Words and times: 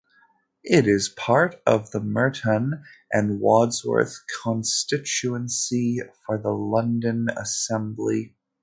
It 0.63 0.87
is 0.87 1.09
part 1.15 1.61
of 1.67 1.91
the 1.91 1.99
Merton 1.99 2.83
and 3.11 3.39
Wandsworth 3.39 4.21
constituency 4.41 5.99
for 6.25 6.39
the 6.39 6.49
London 6.55 7.27
Assembly. 7.37 8.35